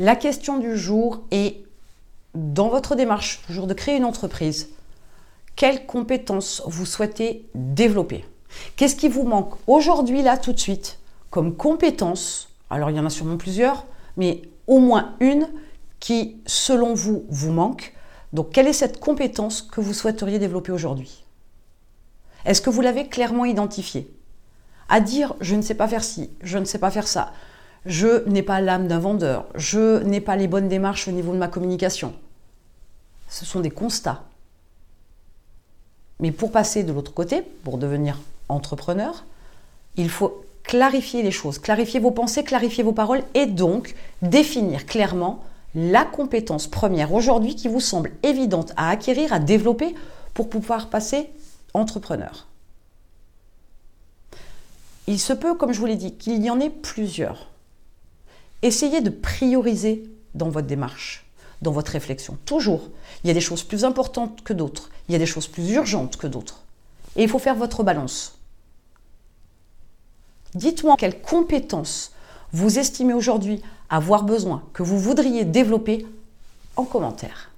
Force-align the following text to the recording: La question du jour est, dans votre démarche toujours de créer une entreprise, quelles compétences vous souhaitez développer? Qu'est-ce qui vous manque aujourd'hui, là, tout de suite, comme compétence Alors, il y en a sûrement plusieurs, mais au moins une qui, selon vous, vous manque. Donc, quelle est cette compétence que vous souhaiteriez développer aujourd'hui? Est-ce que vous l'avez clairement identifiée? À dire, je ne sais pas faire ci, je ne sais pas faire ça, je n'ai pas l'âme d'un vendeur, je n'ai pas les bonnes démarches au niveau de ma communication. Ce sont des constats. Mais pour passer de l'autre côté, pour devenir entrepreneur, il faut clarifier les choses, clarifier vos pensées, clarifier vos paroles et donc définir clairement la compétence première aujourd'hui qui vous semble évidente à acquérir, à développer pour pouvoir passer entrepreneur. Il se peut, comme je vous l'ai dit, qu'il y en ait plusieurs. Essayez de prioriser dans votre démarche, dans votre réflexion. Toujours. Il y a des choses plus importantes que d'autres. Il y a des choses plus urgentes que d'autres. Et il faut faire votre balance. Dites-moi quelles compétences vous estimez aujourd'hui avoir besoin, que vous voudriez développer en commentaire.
La 0.00 0.14
question 0.14 0.58
du 0.58 0.78
jour 0.78 1.24
est, 1.32 1.64
dans 2.32 2.68
votre 2.68 2.94
démarche 2.94 3.42
toujours 3.44 3.66
de 3.66 3.74
créer 3.74 3.96
une 3.96 4.04
entreprise, 4.04 4.68
quelles 5.56 5.86
compétences 5.86 6.62
vous 6.66 6.86
souhaitez 6.86 7.48
développer? 7.56 8.24
Qu'est-ce 8.76 8.94
qui 8.94 9.08
vous 9.08 9.24
manque 9.24 9.54
aujourd'hui, 9.66 10.22
là, 10.22 10.38
tout 10.38 10.52
de 10.52 10.58
suite, 10.60 11.00
comme 11.30 11.56
compétence 11.56 12.48
Alors, 12.70 12.90
il 12.90 12.96
y 12.96 13.00
en 13.00 13.06
a 13.06 13.10
sûrement 13.10 13.38
plusieurs, 13.38 13.86
mais 14.16 14.42
au 14.68 14.78
moins 14.78 15.16
une 15.18 15.48
qui, 15.98 16.36
selon 16.46 16.94
vous, 16.94 17.26
vous 17.28 17.50
manque. 17.50 17.92
Donc, 18.32 18.50
quelle 18.52 18.68
est 18.68 18.72
cette 18.72 19.00
compétence 19.00 19.62
que 19.62 19.80
vous 19.80 19.94
souhaiteriez 19.94 20.38
développer 20.38 20.70
aujourd'hui? 20.70 21.24
Est-ce 22.44 22.62
que 22.62 22.70
vous 22.70 22.82
l'avez 22.82 23.08
clairement 23.08 23.46
identifiée? 23.46 24.08
À 24.88 25.00
dire, 25.00 25.34
je 25.40 25.56
ne 25.56 25.62
sais 25.62 25.74
pas 25.74 25.88
faire 25.88 26.04
ci, 26.04 26.30
je 26.40 26.56
ne 26.56 26.64
sais 26.64 26.78
pas 26.78 26.92
faire 26.92 27.08
ça, 27.08 27.32
je 27.88 28.28
n'ai 28.28 28.42
pas 28.42 28.60
l'âme 28.60 28.86
d'un 28.86 28.98
vendeur, 28.98 29.46
je 29.54 30.02
n'ai 30.02 30.20
pas 30.20 30.36
les 30.36 30.46
bonnes 30.46 30.68
démarches 30.68 31.08
au 31.08 31.10
niveau 31.10 31.32
de 31.32 31.38
ma 31.38 31.48
communication. 31.48 32.12
Ce 33.28 33.46
sont 33.46 33.60
des 33.60 33.70
constats. 33.70 34.24
Mais 36.20 36.30
pour 36.30 36.52
passer 36.52 36.82
de 36.82 36.92
l'autre 36.92 37.14
côté, 37.14 37.40
pour 37.40 37.78
devenir 37.78 38.18
entrepreneur, 38.50 39.24
il 39.96 40.10
faut 40.10 40.44
clarifier 40.64 41.22
les 41.22 41.30
choses, 41.30 41.58
clarifier 41.58 41.98
vos 41.98 42.10
pensées, 42.10 42.44
clarifier 42.44 42.84
vos 42.84 42.92
paroles 42.92 43.22
et 43.32 43.46
donc 43.46 43.94
définir 44.20 44.84
clairement 44.84 45.42
la 45.74 46.04
compétence 46.04 46.66
première 46.66 47.14
aujourd'hui 47.14 47.56
qui 47.56 47.68
vous 47.68 47.80
semble 47.80 48.12
évidente 48.22 48.72
à 48.76 48.90
acquérir, 48.90 49.32
à 49.32 49.38
développer 49.38 49.94
pour 50.34 50.50
pouvoir 50.50 50.90
passer 50.90 51.30
entrepreneur. 51.72 52.46
Il 55.06 55.18
se 55.18 55.32
peut, 55.32 55.54
comme 55.54 55.72
je 55.72 55.80
vous 55.80 55.86
l'ai 55.86 55.96
dit, 55.96 56.14
qu'il 56.14 56.44
y 56.44 56.50
en 56.50 56.60
ait 56.60 56.68
plusieurs. 56.68 57.48
Essayez 58.62 59.00
de 59.00 59.10
prioriser 59.10 60.04
dans 60.34 60.48
votre 60.48 60.66
démarche, 60.66 61.26
dans 61.62 61.72
votre 61.72 61.92
réflexion. 61.92 62.38
Toujours. 62.44 62.88
Il 63.22 63.28
y 63.28 63.30
a 63.30 63.34
des 63.34 63.40
choses 63.40 63.62
plus 63.62 63.84
importantes 63.84 64.42
que 64.42 64.52
d'autres. 64.52 64.90
Il 65.08 65.12
y 65.12 65.14
a 65.16 65.18
des 65.18 65.26
choses 65.26 65.46
plus 65.46 65.70
urgentes 65.72 66.16
que 66.16 66.26
d'autres. 66.26 66.62
Et 67.16 67.22
il 67.22 67.28
faut 67.28 67.38
faire 67.38 67.54
votre 67.54 67.82
balance. 67.82 68.38
Dites-moi 70.54 70.96
quelles 70.98 71.20
compétences 71.20 72.12
vous 72.52 72.78
estimez 72.78 73.12
aujourd'hui 73.12 73.62
avoir 73.90 74.24
besoin, 74.24 74.62
que 74.72 74.82
vous 74.82 74.98
voudriez 74.98 75.44
développer 75.44 76.06
en 76.76 76.84
commentaire. 76.84 77.50